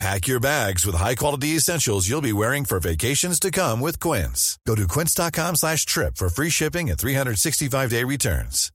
[0.00, 4.58] Pack your bags with high-quality essentials you'll be wearing for vacations to come with Quince.
[4.66, 8.70] Go to quince.com slash trip for free shipping and 365-day returns.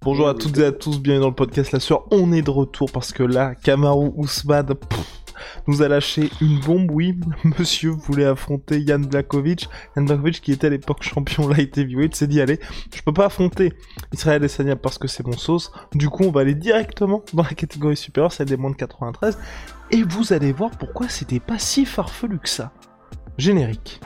[0.00, 2.04] Bonjour à toutes et à tous, bienvenue dans le podcast La Sueur.
[2.12, 5.04] On est de retour parce que là, Kamaru Ousmane pff,
[5.66, 6.90] nous a lâché une bombe.
[6.90, 7.18] Oui,
[7.58, 9.68] monsieur voulait affronter Yann Blakovic.
[9.96, 12.60] Yann Blakovic, qui était à l'époque champion light heavyweight, s'est dit allez,
[12.94, 13.72] je peux pas affronter
[14.12, 15.72] Israël Adesanya parce que c'est mon sauce.
[15.94, 19.38] Du coup, on va aller directement dans la catégorie supérieure, celle des moins de 93.
[19.90, 22.72] Et vous allez voir pourquoi c'était pas si farfelu que ça.
[23.38, 24.00] Générique.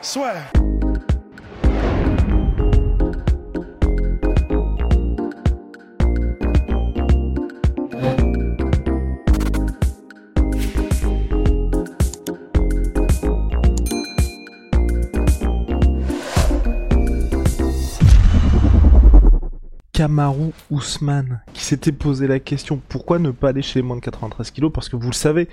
[19.93, 24.01] Kamaru Ousmane qui s'était posé la question pourquoi ne pas aller chez les moins de
[24.01, 24.71] 93 kilos?
[24.73, 25.47] Parce que vous le savez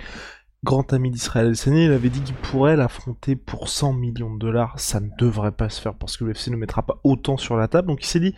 [0.63, 4.79] grand ami d'Israël El il avait dit qu'il pourrait l'affronter pour 100 millions de dollars.
[4.79, 7.67] Ça ne devrait pas se faire parce que l'UFC ne mettra pas autant sur la
[7.67, 7.87] table.
[7.87, 8.35] Donc il s'est dit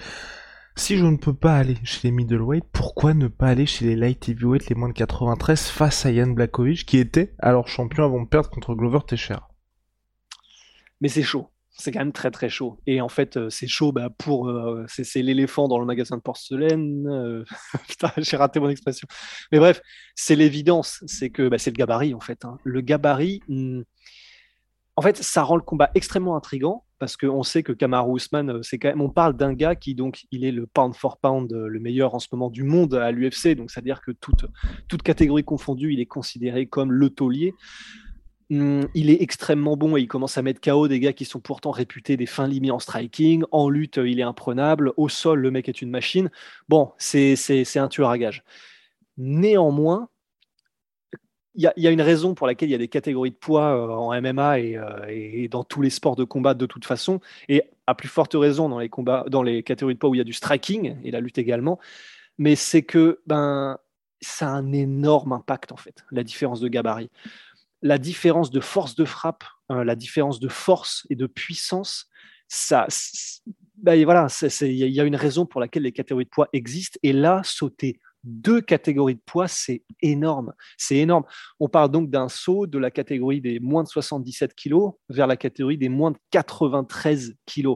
[0.76, 3.96] si je ne peux pas aller chez les middleweight, pourquoi ne pas aller chez les
[3.96, 8.24] light heavyweight, les moins de 93, face à Yann Blakovic, qui était alors champion avant
[8.24, 9.50] de perdre contre Glover Teixeira?
[11.00, 12.80] Mais c'est chaud c'est quand même très très chaud.
[12.86, 14.48] Et en fait, euh, c'est chaud bah, pour.
[14.48, 17.08] Euh, c'est l'éléphant dans le magasin de porcelaine.
[17.08, 17.44] Euh,
[17.88, 19.08] putain, j'ai raté mon expression.
[19.52, 19.82] Mais bref,
[20.16, 21.04] c'est l'évidence.
[21.08, 22.46] C'est que bah, c'est le gabarit en fait.
[22.46, 22.60] Hein.
[22.64, 23.42] Le gabarit.
[23.48, 23.82] Hmm,
[24.96, 28.78] en fait, ça rend le combat extrêmement intrigant parce qu'on sait que Kamaru Usman, c'est
[28.78, 31.80] quand même, on parle d'un gars qui donc il est le pound for pound, le
[31.80, 34.46] meilleur en ce moment du monde à l'UFC, donc c'est-à-dire que toute,
[34.88, 37.56] toute catégorie confondue, il est considéré comme le taulier.
[38.54, 41.40] Hum, il est extrêmement bon et il commence à mettre KO des gars qui sont
[41.40, 43.44] pourtant réputés des fins limites en striking.
[43.52, 44.94] En lutte, il est imprenable.
[44.96, 46.30] Au sol, le mec est une machine.
[46.70, 47.36] Bon, c'est
[47.78, 48.44] un tueur à gage.
[49.18, 50.08] Néanmoins,
[51.56, 53.90] il y, a une raison pour laquelle il y a des catégories de poids euh,
[53.90, 57.94] en MMA euh, et, dans tous les sports de combat de toute façon, et à
[57.94, 60.24] plus forte raison dans les combats, dans les catégories de poids où il y a
[60.24, 61.80] du striking et la lutte également.
[62.40, 63.78] Mais c'est que ben
[64.20, 67.12] ça a un énorme impact en fait, la différence de gabarit
[67.84, 72.08] la différence de force de frappe, euh, la différence de force et de puissance,
[72.48, 72.88] ça,
[73.78, 74.28] bah, voilà,
[74.62, 76.98] il y a une raison pour laquelle les catégories de poids existent.
[77.04, 80.54] Et là, sauter deux catégories de poids, c'est énorme.
[80.78, 81.26] C'est énorme.
[81.60, 85.36] On parle donc d'un saut de la catégorie des moins de 77 kg vers la
[85.36, 87.76] catégorie des moins de 93 kg.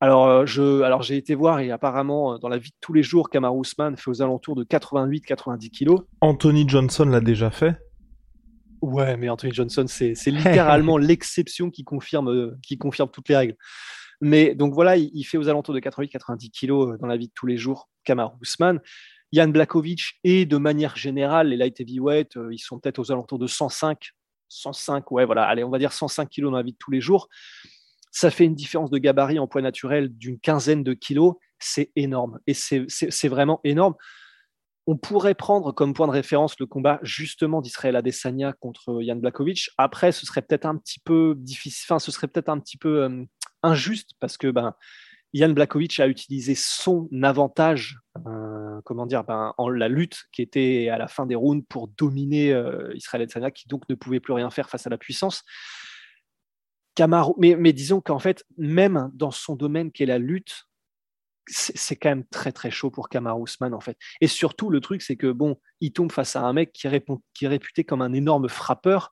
[0.00, 3.02] Alors, euh, je, alors j'ai été voir et apparemment, dans la vie de tous les
[3.02, 6.02] jours, Kamar Ousmane fait aux alentours de 88-90 kg.
[6.22, 7.76] Anthony Johnson l'a déjà fait
[8.82, 13.56] Ouais, mais Anthony Johnson, c'est littéralement l'exception qui confirme, euh, qui confirme toutes les règles.
[14.20, 17.32] Mais donc voilà, il, fait aux alentours de 88-90 kilos euh, dans la vie de
[17.34, 18.80] tous les jours, Kamar Ousmane.
[19.30, 23.38] Yann Blakovic et de manière générale, les light heavyweight, euh, ils sont peut-être aux alentours
[23.38, 24.10] de 105,
[24.48, 27.00] 105, ouais, voilà, allez, on va dire 105 kilos dans la vie de tous les
[27.00, 27.28] jours.
[28.10, 31.36] Ça fait une différence de gabarit en poids naturel d'une quinzaine de kilos.
[31.58, 32.40] C'est énorme.
[32.46, 33.94] Et c'est vraiment énorme
[34.86, 39.70] on pourrait prendre comme point de référence le combat justement d'Israël Adesanya contre Yann Blakovic.
[39.78, 43.04] Après, ce serait peut-être un petit peu difficile, enfin, ce serait peut-être un petit peu
[43.04, 43.24] euh,
[43.62, 44.74] injuste parce que ben,
[45.34, 50.88] Yann Blakovic a utilisé son avantage, euh, comment dire, ben, en la lutte qui était
[50.88, 54.32] à la fin des rounds pour dominer euh, Israël Adesanya, qui donc ne pouvait plus
[54.32, 55.44] rien faire face à la puissance.
[56.94, 60.66] Camaro, mais, mais disons qu'en fait, même dans son domaine qui est la lutte,
[61.46, 63.96] c'est quand même très très chaud pour Kamar Ousmane en fait.
[64.20, 67.48] Et surtout le truc c'est que bon, il tombe face à un mec qui est,
[67.48, 69.10] réputé comme un énorme frappeur.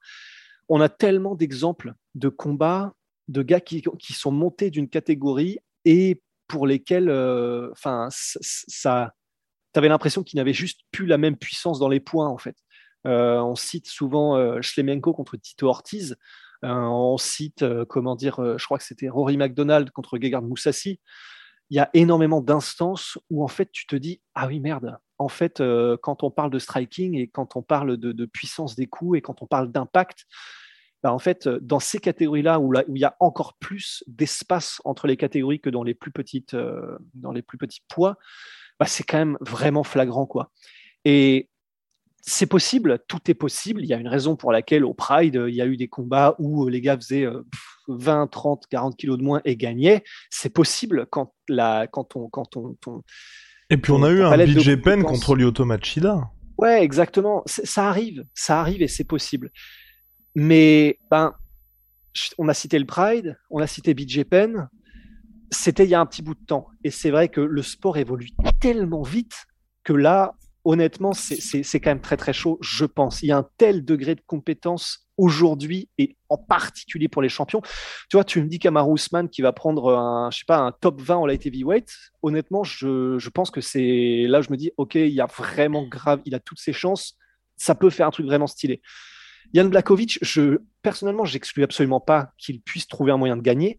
[0.68, 2.94] On a tellement d'exemples de combats
[3.28, 9.14] de gars qui, qui sont montés d'une catégorie et pour lesquels, euh, enfin, ça,
[9.74, 12.56] avais l'impression qu'ils n'avaient juste plus la même puissance dans les points en fait.
[13.06, 16.16] Euh, on cite souvent euh, Schlemenko contre Tito Ortiz.
[16.62, 21.00] on cite, comment dire, je crois que c'était Rory McDonald contre Gegard Moussassi
[21.70, 24.98] il y a énormément d'instances où en fait tu te dis ah oui merde.
[25.18, 28.86] En fait euh, quand on parle de striking et quand on parle de, puissance des
[28.86, 30.26] coups et quand on parle d'impact
[31.02, 35.06] bah, en fait dans ces catégories là où, il y a encore plus d'espace entre
[35.06, 38.16] les catégories que dans les plus petites euh, dans les plus petits poids
[38.78, 40.50] bah, c'est quand même vraiment flagrant quoi.
[41.04, 41.49] Et
[42.22, 43.82] c'est possible, tout est possible.
[43.82, 46.34] Il y a une raison pour laquelle au Pride, il y a eu des combats
[46.38, 47.26] où les gars faisaient
[47.88, 50.04] 20, 30, 40 kilos de moins et gagnaient.
[50.30, 52.28] C'est possible quand, la, quand on.
[52.28, 52.76] Quand on,
[53.70, 56.30] et puis on a eu un BJ Penn contre Lyoto Machida.
[56.58, 57.42] Ouais, exactement.
[57.46, 59.50] Ça arrive, ça arrive et c'est possible.
[60.34, 61.34] Mais ben,
[62.36, 64.68] on a cité le Pride, on a cité BJ Penn.
[65.52, 66.68] C'était il y a un petit bout de temps.
[66.84, 68.28] Et c'est vrai que le sport évolue
[68.60, 69.46] tellement vite
[69.84, 70.34] que là,
[70.64, 73.22] honnêtement, c'est quand même très très chaud, je pense.
[73.22, 77.60] Il y a un tel degré de compétence aujourd'hui et en particulier pour les champions.
[78.08, 80.72] Tu vois, tu me dis qu'Amaru Ousmane qui va prendre un, je sais pas, un
[80.72, 81.94] top 20 en light heavyweight.
[82.22, 85.86] Honnêtement, je, je pense que c'est là, je me dis, ok, il y a vraiment
[85.86, 87.16] grave, il a toutes ses chances.
[87.56, 88.80] Ça peut faire un truc vraiment stylé.
[89.52, 93.76] Yann Blakovic, je, personnellement, j'exclus absolument pas qu'il puisse trouver un moyen de gagner,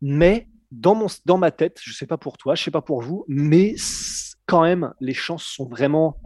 [0.00, 3.00] mais dans, mon, dans ma tête, je sais pas pour toi, je sais pas pour
[3.00, 3.74] vous, mais
[4.46, 6.20] quand même, les chances sont vraiment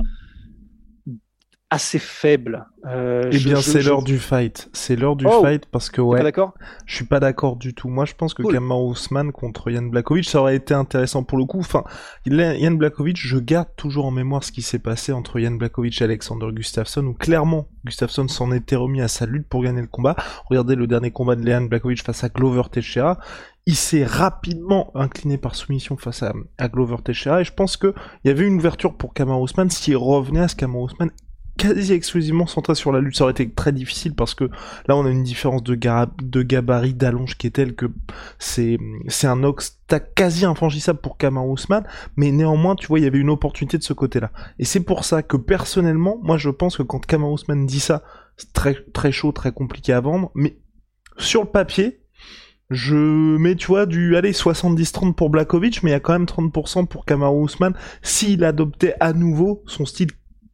[1.70, 2.67] assez faibles.
[2.87, 4.70] Euh, eh bien, c'est l'heure du fight.
[4.73, 6.23] C'est l'heure du oh fight parce que ouais.
[6.23, 6.55] d'accord?
[6.87, 7.88] Je suis pas d'accord du tout.
[7.88, 8.56] Moi, je pense que cool.
[8.56, 11.59] Ousmane contre Yann Blakovic, ça aurait été intéressant pour le coup.
[11.59, 11.85] Enfin,
[12.26, 16.05] Yann Blakovic, je garde toujours en mémoire ce qui s'est passé entre Yann Blakovic et
[16.05, 20.17] Alexander Gustafsson, où clairement Gustafsson s'en était remis à sa lutte pour gagner le combat.
[20.47, 23.19] Regardez le dernier combat de Yann Blakovic face à Glover Teixeira
[23.67, 27.93] il s'est rapidement incliné par soumission face à, Glover Teixeira et je pense qu'il
[28.25, 31.11] y avait une ouverture pour Kamar Ousmane s'il revenait à ce Kamar Ousmane
[31.59, 33.17] quasi exclusivement centré sur la lutte.
[33.17, 34.45] Ça aurait été très difficile parce que
[34.87, 37.87] là on a une différence de, gabarit, d'allonge qui est telle que
[38.39, 38.79] c'est
[39.25, 39.79] un ox
[40.15, 41.85] quasi infranchissable pour Kamar Ousmane,
[42.17, 44.31] mais néanmoins tu vois il y avait une opportunité de ce côté-là.
[44.59, 48.03] Et c'est pour ça que personnellement, moi je pense que quand Kamar Ousmane dit ça,
[48.37, 48.53] c'est
[48.93, 50.59] très chaud, très compliqué à vendre, mais
[51.19, 52.01] sur le papier,
[52.71, 56.27] je mets, tu vois, du, allez, 70-30 pour Blakovic, mais il y a quand même
[56.27, 60.11] 30% pour Kamaru Usman s'il adoptait à nouveau son style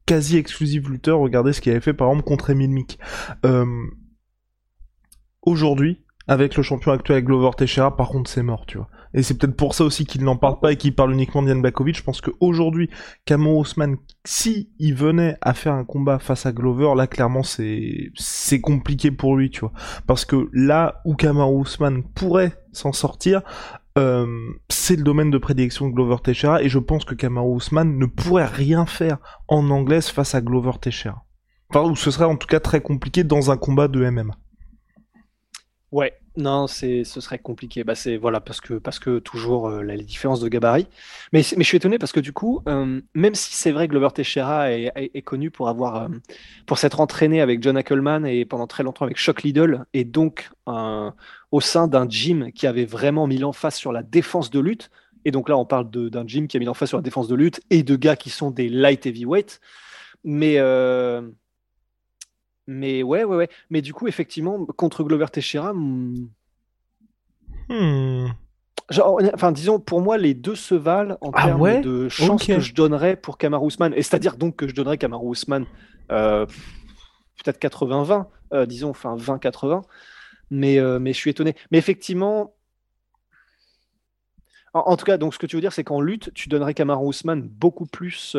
[0.06, 1.19] quasi exclusif lutteur.
[1.19, 2.99] Regardez ce qu'il avait fait, par exemple, contre Emil Mick.
[3.45, 3.67] Euh,
[5.43, 8.89] aujourd'hui, avec le champion actuel Glover Teixeira, par contre, c'est mort, tu vois.
[9.15, 11.56] Et c'est peut-être pour ça aussi qu'il n'en parle pas et qu'il parle uniquement d'Ian
[11.56, 11.97] Blakovic.
[11.97, 12.91] Je pense qu'aujourd'hui,
[13.25, 18.11] Kamo Osman, si il venait à faire un combat face à Glover, là, clairement, c'est,
[18.17, 19.73] c'est compliqué pour lui, tu vois.
[20.09, 23.43] Parce que là où Kamaru Usman pourrait s'en sortir,
[23.96, 24.26] euh,
[24.69, 28.06] c'est le domaine de prédilection de Glover Teixeira et je pense que Kamaru Usman ne
[28.06, 29.19] pourrait rien faire
[29.49, 31.25] en anglaise face à Glover Teixeira.
[31.70, 34.37] Enfin, ou ce serait en tout cas très compliqué dans un combat de MMA.
[35.94, 37.85] Ouais, non, c'est, ce serait compliqué.
[37.85, 40.88] Bah, c'est voilà parce que parce que toujours euh, les différences de gabarit.
[41.32, 43.93] Mais, mais je suis étonné parce que du coup, euh, même si c'est vrai que
[43.93, 46.08] Glover Teixeira est, connu pour avoir euh,
[46.67, 50.50] pour s'être entraîné avec John Ackelman et pendant très longtemps avec Shock Liddell et donc
[50.67, 54.91] au sein d'un gym qui avait vraiment mis l'emphase sur la défense de lutte.
[55.25, 57.37] Et donc là, on parle d'un gym qui a mis l'emphase sur la défense de
[57.37, 59.61] lutte et de gars qui sont des light heavyweight.
[60.25, 60.58] Mais
[62.66, 63.49] mais ouais, ouais, ouais.
[63.70, 65.72] Mais du coup, effectivement, contre Glover Teixeira.
[65.75, 66.28] Hmm.
[67.69, 68.28] hmm.
[68.90, 72.61] Genre, enfin, disons, pour moi, les deux se valent en ah termes de chance que
[72.61, 73.94] je donnerais pour Kamaru Usman.
[73.94, 75.64] Et c'est-à-dire donc que je donnerais Kamaru Usman
[76.12, 76.44] euh,
[77.43, 79.82] peut-être 80-20, euh, disons, enfin 20-80.
[80.50, 81.56] Mais, euh, mais je suis étonné.
[81.70, 82.55] Mais effectivement,
[84.75, 87.08] en, tout cas, donc ce que tu veux dire, c'est qu'en lutte, tu donnerais Kamaru
[87.08, 88.37] Usman beaucoup plus,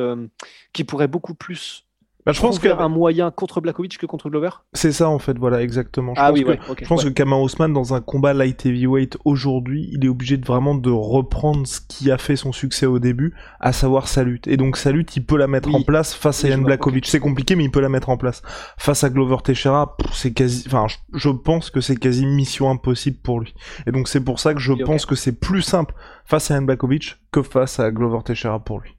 [0.74, 1.85] qui pourrait beaucoup plus
[2.26, 5.62] bah, je pense un moyen contre Blakovic que contre Glover C'est ça en fait, voilà,
[5.62, 6.16] exactement.
[6.16, 9.18] Je ah pense oui, que, Je pense que Kamar Ousmane, dans un combat light heavyweight
[9.26, 12.98] aujourd'hui, il est obligé de vraiment de reprendre ce qui a fait son succès au
[12.98, 14.48] début, à savoir sa lutte.
[14.48, 17.06] Et donc sa lutte, il peut la mettre en place face à Yann Blakovic.
[17.06, 18.42] C'est compliqué, mais il peut la mettre en place.
[18.78, 23.40] Face à Glover Teixeira, c'est quasi, enfin, je, pense que c'est quasi mission impossible pour
[23.40, 23.54] lui.
[23.86, 25.94] Et donc c'est pour ça que je pense que c'est plus simple
[26.26, 28.98] face à Yann Blakovic que face à Glover Teixeira pour lui.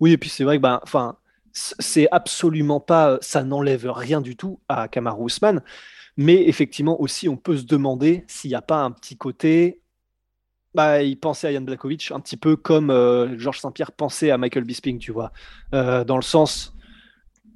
[0.00, 1.16] Oui, et puis c'est vrai que, ben, enfin,
[1.56, 5.62] c'est absolument pas, ça n'enlève rien du tout à Kamaru Usman,
[6.16, 9.80] mais effectivement aussi on peut se demander s'il n'y a pas un petit côté,
[10.74, 14.36] bah, il pensait à Yann Blakovic un petit peu comme euh, Georges Saint-Pierre pensait à
[14.36, 15.32] Michael Bisping, tu vois,
[15.72, 16.74] euh, dans le sens,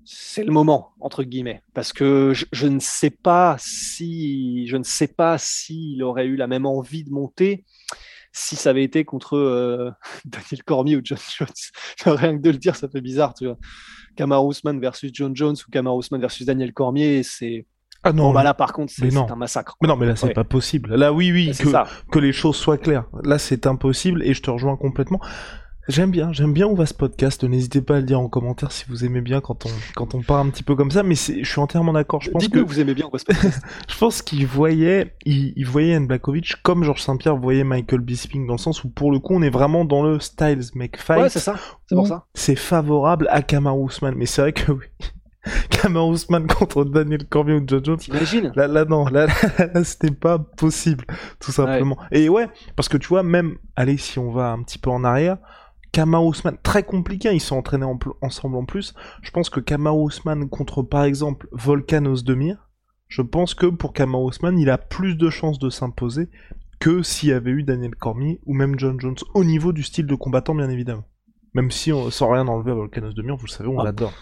[0.06, 5.08] c'est le moment entre guillemets, parce que je, ne sais pas si, je ne sais
[5.08, 7.64] pas s'il aurait eu la même envie de monter
[8.32, 9.90] si ça avait été contre euh,
[10.24, 11.48] Daniel Cormier ou John Jones.
[12.18, 13.58] Rien que de le dire, ça fait bizarre, tu vois.
[14.16, 17.66] Kamar Ousmane versus John Jones ou Kamar Ousmane versus Daniel Cormier, c'est.
[18.02, 19.76] Ah non, bah là par contre c'est un massacre.
[19.82, 20.94] Mais non, mais là c'est pas possible.
[20.94, 23.04] Là oui, oui, que, que les choses soient claires.
[23.24, 25.20] Là c'est impossible et je te rejoins complètement.
[25.90, 27.42] J'aime bien, j'aime bien où va ce podcast.
[27.42, 30.22] N'hésitez pas à le dire en commentaire si vous aimez bien quand on quand on
[30.22, 31.02] part un petit peu comme ça.
[31.02, 32.20] Mais je suis entièrement d'accord.
[32.22, 33.60] Je pense que vous aimez bien où va ce podcast.
[33.88, 38.46] je pense qu'il voyait, il, il voyait Yann Blakovic comme Georges Saint-Pierre voyait Michael Bisping
[38.46, 41.22] dans le sens où pour le coup on est vraiment dans le Styles make fight.
[41.22, 41.56] ouais, c'est ça.
[41.88, 42.26] C'est pour ça.
[42.34, 44.14] C'est favorable à Kamaru Usman.
[44.16, 44.84] Mais c'est vrai que oui.
[45.70, 47.98] Kamaru Usman contre Daniel Cormier ou John Jones.
[47.98, 51.04] T'imagines Là, là, non, là, là, là, c'était pas possible,
[51.40, 51.98] tout simplement.
[52.12, 55.02] Et ouais, parce que tu vois, même, allez, si on va un petit peu en
[55.02, 55.38] arrière,
[55.92, 58.94] Kamaru Usman, très compliqué, hein, ils sont entraînés en ensemble en plus.
[59.22, 62.68] Je pense que Kamaru Usman contre, par exemple, Volkan Ozdemir,
[63.08, 66.28] je pense que pour Kamaru Usman, il a plus de chances de s'imposer
[66.78, 70.06] que s'il y avait eu Daniel Cormier ou même John Jones, au niveau du style
[70.06, 71.04] de combattant, bien évidemment.
[71.54, 73.84] Même si, on, sans rien enlever à Volkan Ozdemir, vous le savez, on Ah.
[73.84, 74.12] l'adore.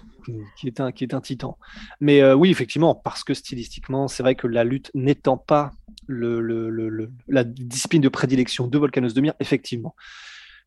[0.59, 1.57] qui est un qui est un titan.
[2.01, 5.73] Mais euh, oui, effectivement, parce que stylistiquement, c'est vrai que la lutte n'étant pas
[6.07, 9.95] le, le- le- le- la discipline de prédilection de Volkanos Demir, effectivement.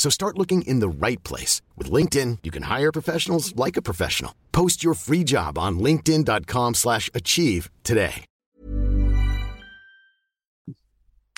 [0.00, 1.60] So start looking in the right place.
[1.76, 4.32] With LinkedIn, you can hire professionals like a professional.
[4.50, 8.24] Post your free job on linkedin.com/achieve slash achieve today.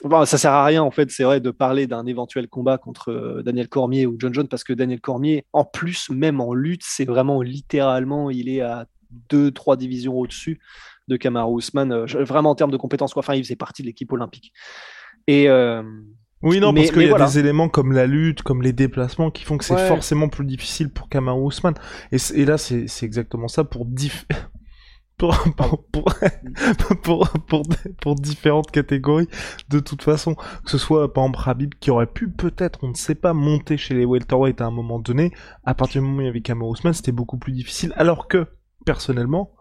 [0.05, 3.11] Bon, ça sert à rien en fait, c'est vrai de parler d'un éventuel combat contre
[3.11, 6.83] euh, Daniel Cormier ou John Jones parce que Daniel Cormier, en plus, même en lutte,
[6.85, 8.87] c'est vraiment littéralement, il est à
[9.29, 10.61] deux, trois divisions au-dessus
[11.09, 13.13] de Kamaru Usman, euh, vraiment en termes de compétences.
[13.13, 13.23] quoi.
[13.23, 14.53] Enfin, il faisait partie de l'équipe olympique.
[15.27, 15.83] Et euh,
[16.43, 17.27] Oui, non, Mais- parce qu'il y a voilà.
[17.27, 19.89] des éléments comme la lutte, comme les déplacements, qui font que c'est Ouais.
[19.89, 21.75] forcément plus difficile pour Kamaru Usman.
[22.11, 24.27] Et, là, c'est exactement ça pour diff...
[25.19, 26.05] Pour, pour, pour,
[27.05, 27.63] pour, pour,
[28.01, 29.29] pour différentes catégories,
[29.69, 30.35] de toute façon.
[30.35, 33.77] Que ce soit, par exemple, Habib, qui aurait pu peut-être, on ne sait pas, monter
[33.77, 35.31] chez les welterweight à un moment donné.
[35.65, 37.93] À partir du moment où il y avait Kamaru Usman, c'était beaucoup plus difficile.
[37.95, 38.49] Alors que,
[38.85, 39.53] personnellement,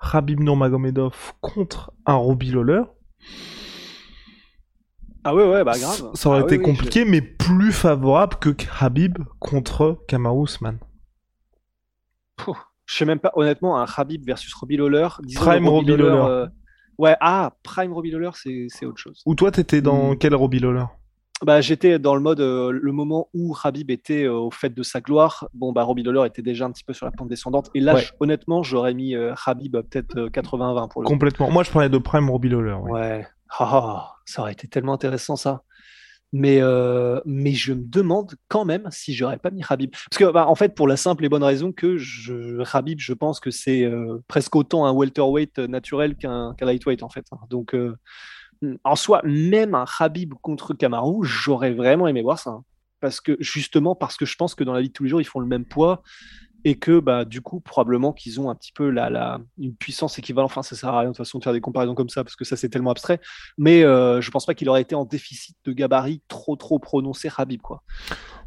[0.00, 2.82] Habib Nurmagomedov contre un Robbie Lawler,
[5.24, 6.10] ah ouais, ouais, bah grave.
[6.14, 8.50] ça aurait Ah été oui, oui, compliqué, mais plus favorable que
[8.80, 10.78] Habib contre Kamaru Usman.
[12.38, 15.08] je- Pouh, Je sais même pas, honnêtement, un Khabib versus Robbie Lawler.
[15.36, 16.24] Prime le Robbie Lawler.
[16.28, 16.46] euh,
[16.98, 19.22] Ouais, ah, Prime Robbie Lawler, c'est autre chose.
[19.24, 20.16] Ou toi, t'étais dans Hmm.
[20.18, 20.84] quel Robbie Lawler?
[21.44, 24.82] Bah, j'étais dans le mode, euh, le moment où Khabib était euh, au fait de
[24.82, 25.48] sa gloire.
[25.54, 27.70] Bon, bah, Robbie Lawler était déjà un petit peu sur la pente descendante.
[27.74, 28.00] Et là, Ouais.
[28.02, 31.12] je- honnêtement, j'aurais mis euh, Khabib euh, peut-être euh, 80-20 pour le coup.
[31.12, 31.50] Complètement.
[31.50, 32.74] Moi, je parlais de Prime Robbie Lawler.
[32.74, 33.26] Ouais.
[33.58, 35.62] Ah, ah, ça aurait été tellement intéressant, ça.
[36.34, 39.90] Mais, euh, mais je me demande quand même si j'aurais pas mis Khabib.
[39.90, 43.38] Parce que, bah, en fait, pour la simple et bonne raison que je, je pense
[43.38, 47.26] que c'est euh, presque autant un welterweight naturel qu'un lightweight, en fait.
[47.32, 47.38] hein.
[47.50, 47.96] Donc, euh,
[48.84, 52.50] en soi, même un Khabib contre Kamaru, j'aurais vraiment aimé voir ça.
[52.50, 52.64] hein.
[53.00, 55.20] Parce que, justement, parce que je pense que dans la vie de tous les jours,
[55.20, 56.02] ils font le même poids
[56.64, 60.18] et que bah, du coup, probablement qu'ils ont un petit peu la, la, une puissance
[60.18, 60.50] équivalente.
[60.50, 62.36] Enfin, ça sert à rien de toute façon de faire des comparaisons comme ça parce
[62.36, 63.20] que ça, c'est tellement abstrait.
[63.58, 67.28] Mais euh, je pense pas qu'il aurait été en déficit de gabarit trop, trop prononcé,
[67.28, 67.60] Khabib.
[67.60, 67.82] Quoi.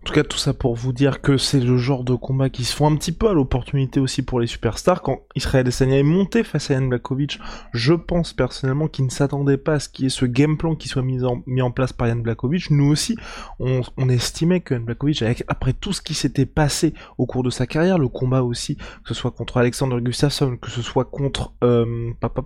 [0.06, 2.64] En tout cas, tout ça pour vous dire que c'est le genre de combat qui
[2.64, 5.02] se font un petit peu à l'opportunité aussi pour les superstars.
[5.02, 7.40] Quand Israël Adesanya est monté face à Yann Blakovic,
[7.74, 10.76] je pense personnellement qu'il ne s'attendait pas à ce qu'il y ait ce game plan
[10.76, 12.70] qui soit mis en, en place par Yann Blakovic.
[12.70, 13.18] Nous aussi,
[13.58, 17.66] on, estimait que Yann Blakovic, après tout ce qui s'était passé au cours de sa
[17.66, 22.12] carrière, le combat aussi, que ce soit contre Alexander Gustafsson, que ce soit contre euh,
[22.20, 22.44] papa,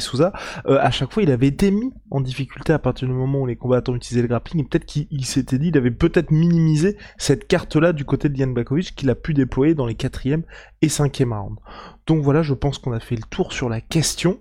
[0.00, 0.32] Souza,
[0.66, 3.46] euh, à chaque fois, il avait été mis en difficulté à partir du moment où
[3.46, 6.96] les combattants utilisaient le grappling, et peut-être qu'il il s'était dit, il avait peut-être minimisé
[7.18, 10.42] cette carte-là du côté de Yann Blakovic qu'il a pu déployer dans les quatrième
[10.82, 11.60] et cinquième rounds.
[12.06, 14.38] Donc voilà, je pense qu'on a fait le tour sur la question.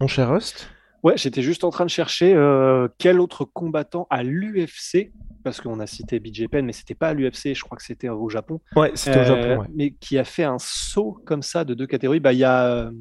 [0.00, 0.68] Mon cher Rust?
[1.02, 5.10] Ouais, j'étais juste en train de chercher euh, quel autre combattant à l'UFC,
[5.42, 8.08] parce qu'on a cité BJ Penn, mais c'était pas à l'UFC, je crois que c'était
[8.08, 8.60] au Japon.
[8.76, 9.66] Ouais, c'était au Euh, Japon, ouais.
[9.74, 12.20] Mais qui a fait un saut comme ça de deux catégories.
[12.20, 12.92] Bah, Il y a euh,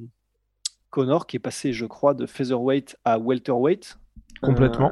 [0.89, 3.97] Connor qui est passé, je crois, de featherweight à welterweight.
[4.41, 4.91] Complètement.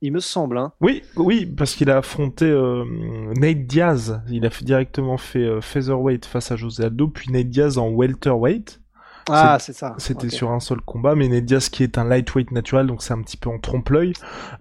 [0.00, 0.58] Il me semble.
[0.58, 0.72] Hein.
[0.80, 2.84] Oui, oui, parce qu'il a affronté euh,
[3.36, 4.22] Nate Diaz.
[4.28, 7.88] Il a fait- directement fait euh, featherweight face à José Aldo, puis Nate Diaz en
[7.88, 8.80] welterweight.
[9.30, 9.94] Ah, c'est ça.
[9.98, 13.12] C'était sur un seul combat, mais Nate Diaz qui est un lightweight naturel, donc c'est
[13.12, 14.12] un petit peu en trompe-l'œil.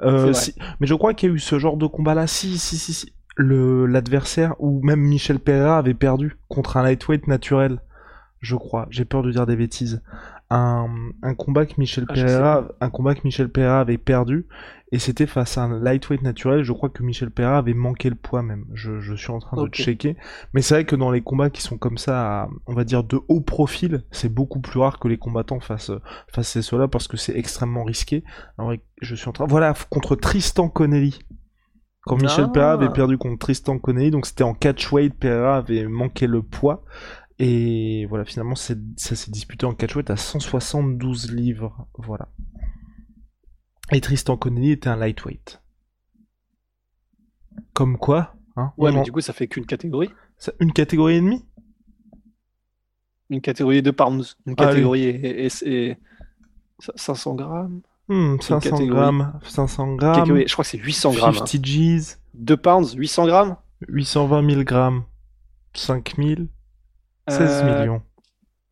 [0.02, 2.78] Euh, si- Mais je crois qu'il y a eu ce genre de combat-là, si, si,
[2.78, 3.14] si, si.
[3.40, 7.80] Le l'adversaire ou même Michel Pereira avait perdu contre un lightweight naturel.
[8.40, 10.02] Je crois, j'ai peur de dire des bêtises.
[10.50, 10.88] Un,
[11.24, 14.48] un combat que Michel Ah, je sais Pereira, un combat que Michel Pereira avait perdu,
[14.94, 16.64] et c'était face à un lightweight naturel.
[16.64, 18.66] Je crois que Michel Pereira avait manqué le poids même.
[18.74, 20.16] Je, je suis en train de checker.
[20.54, 23.20] Mais c'est vrai que dans les combats qui sont comme ça, on va dire de
[23.28, 25.92] haut profil, c'est beaucoup plus rare que les combattants fassent,
[26.34, 28.24] fassent ces sauts-là parce que c'est extrêmement risqué.
[28.58, 31.20] Alors, je suis en train, voilà, contre Tristan Connelly.
[32.06, 32.52] Quand Michel Ah.
[32.54, 36.86] Pereira avait perdu contre Tristan Connelly, donc c'était en catchweight, Pereira avait manqué le poids.
[37.40, 41.88] Et voilà, finalement, ça s'est disputé en catchweight à 172 livres.
[41.98, 42.30] Voilà.
[43.92, 45.62] Et Tristan Connelly était un lightweight.
[47.74, 50.10] Comme quoi, hein, Ouais, mais en- du coup, ça fait qu'une catégorie.
[50.38, 51.46] ça- une catégorie et demie?
[53.30, 54.38] Une catégorie de pounds.
[54.46, 54.68] Une Ah, oui.
[54.68, 55.50] catégorie et, et-
[55.90, 55.98] et-
[56.96, 57.82] 500 grammes.
[58.08, 58.88] Hmm, 500 catégorie.
[58.88, 61.30] grammes, 500 grammes, je crois que c'est 800 grammes.
[61.36, 61.46] hein.
[61.46, 63.58] 50 G's, 2 pounds, 800 grammes
[63.90, 65.04] 820 000 grammes,
[65.74, 66.48] 5000,
[67.28, 68.02] 16 Euh, millions.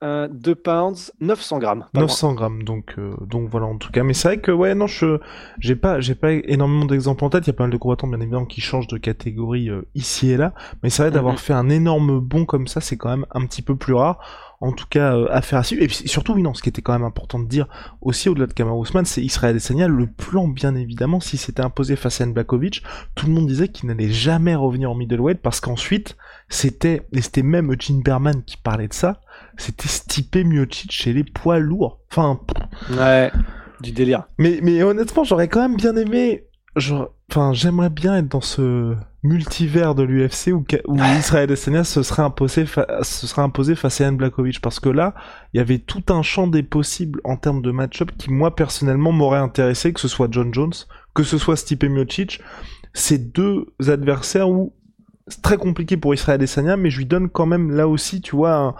[0.02, 1.86] 2 pounds, 900 grammes.
[1.92, 2.02] pas loin.
[2.02, 4.04] 900 grammes, donc, euh, donc voilà en tout cas.
[4.04, 5.20] Mais c'est vrai que ouais, non, je
[5.60, 7.46] j'ai pas, j'ai pas énormément d'exemples en tête.
[7.46, 10.30] Il y a pas mal de combattants bien évidemment qui changent de catégorie euh, ici
[10.30, 10.54] et là.
[10.84, 11.40] Mais c'est vrai d'avoir Mhm.
[11.40, 14.20] fait un énorme bond comme ça, c'est quand même un petit peu plus rare.
[14.65, 15.84] En tout cas, euh, affaire à suivre.
[15.84, 17.67] Et puis surtout, oui, non, ce qui était quand même important de dire
[18.01, 19.88] aussi au-delà de Kamaru Usman, c'est Israël Adesanya.
[19.88, 22.81] Le plan, bien évidemment, si c'était imposé face à Nbakovic,
[23.13, 26.17] tout le monde disait qu'il n'allait jamais revenir en middleweight parce qu'ensuite,
[26.50, 29.22] c'était, et c'était même Gene Berman qui parlait de ça,
[29.57, 32.00] c'était Stipe Miocic chez les poids lourds.
[32.12, 32.39] Enfin,
[32.98, 33.31] Ouais,
[33.81, 34.24] du délire.
[34.38, 36.43] mais, mais honnêtement, j'aurais quand même bien aimé.
[36.75, 40.63] genre- Enfin, j'aimerais bien être dans ce multivers de l'UFC où,
[41.17, 44.62] Israël Adesanya se serait imposé, se serait imposé face à Ian Blakovic.
[44.62, 45.15] Parce que là,
[45.53, 49.12] il y avait tout un champ des possibles en termes de match-up qui, moi, personnellement,
[49.12, 50.74] m'aurait intéressé, que ce soit John Jones,
[51.13, 52.41] que ce soit Stipe Miocic.
[52.94, 54.74] Ces deux adversaires où
[55.27, 58.36] c'est très compliqué pour Israël Adesanya, mais je lui donne quand même, là aussi, tu
[58.36, 58.75] vois, un,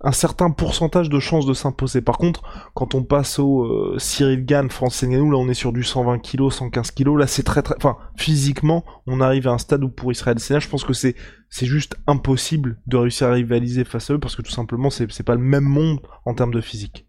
[0.00, 2.00] un certain pourcentage de chances de s'imposer.
[2.02, 2.42] Par contre,
[2.74, 6.20] quand on passe au euh, Cyril Gann, France Ngannou, là on est sur du 120
[6.20, 7.74] kg, 115 kg, là c'est très très...
[7.76, 11.16] Enfin, physiquement, on arrive à un stade où pour Israël Adesanya, je pense que c'est
[11.50, 15.34] juste impossible de réussir à rivaliser face à eux, parce que tout simplement, c'est pas
[15.34, 17.06] le même monde en termes de physique.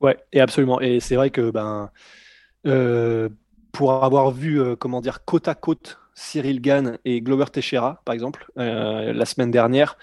[0.00, 0.80] Ouais, et absolument.
[0.80, 1.90] Et c'est vrai que ben,
[2.66, 3.28] euh,
[3.72, 8.14] pour avoir vu, euh, comment dire, côte à côte Cyril Gann et Glover Teixeira, par
[8.14, 9.98] exemple, la semaine dernière,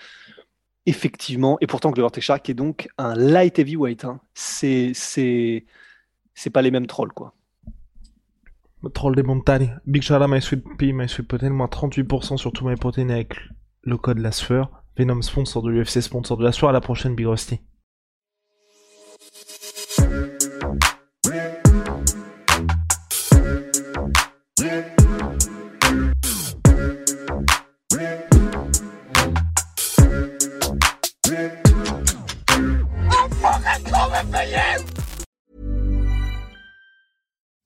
[0.85, 5.65] effectivement, et pourtant Glover Teixeira, qui est donc un light heavyweight, hein, c'est c'est
[6.33, 7.33] c'est pas les mêmes trolls, quoi.
[8.93, 9.79] Troll des montagnes.
[9.85, 13.35] Big out my sweet pea, my sweet protein, moins 38% sur tous mes protéines avec
[13.83, 14.31] le code la.
[14.97, 16.69] Venom sponsor de l'UFC, sponsor de la sueur.
[16.69, 17.59] À la prochaine, Big Rusty.